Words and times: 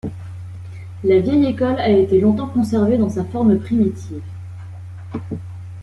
La 1.03 1.19
vieille 1.19 1.45
école 1.45 1.77
a 1.79 1.87
été 1.87 2.19
longtemps 2.19 2.47
conservée 2.47 2.97
dans 2.97 3.11
sa 3.11 3.23
forme 3.23 3.59
primitive. 3.59 4.23